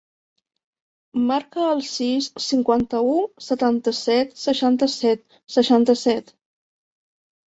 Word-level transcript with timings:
Marca 1.25 1.65
el 1.73 1.83
sis, 1.89 2.29
cinquanta-u, 2.45 3.11
setanta-set, 3.47 4.33
seixanta-set, 4.45 5.37
seixanta-set. 5.57 6.33